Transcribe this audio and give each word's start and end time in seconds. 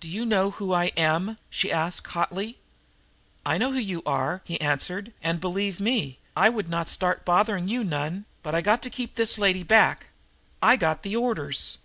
"Do 0.00 0.08
you 0.08 0.26
know 0.26 0.50
who 0.50 0.74
I 0.74 0.92
am?" 0.98 1.38
she 1.48 1.72
asked 1.72 2.08
hotly. 2.08 2.58
"I 3.46 3.56
know 3.56 3.72
who 3.72 3.78
you 3.78 4.02
are," 4.04 4.42
he 4.44 4.60
answered, 4.60 5.14
"and, 5.22 5.40
believe 5.40 5.80
me, 5.80 6.18
I 6.36 6.50
would 6.50 6.68
not 6.68 6.90
start 6.90 7.24
bothering 7.24 7.66
you 7.66 7.82
none, 7.82 8.26
but 8.42 8.54
I 8.54 8.60
got 8.60 8.82
to 8.82 8.90
keep 8.90 9.14
this 9.14 9.38
lady 9.38 9.62
back. 9.62 10.08
I 10.60 10.76
got 10.76 11.04
the 11.04 11.16
orders." 11.16 11.78